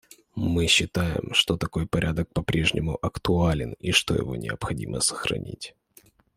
Мы 0.33 0.65
считаем, 0.65 1.31
что 1.35 1.57
такой 1.57 1.85
порядок 1.85 2.33
по-прежнему 2.33 2.97
актуален 2.99 3.73
и 3.73 3.91
что 3.91 4.15
его 4.15 4.35
необходимо 4.35 4.99
сохранить. 4.99 5.75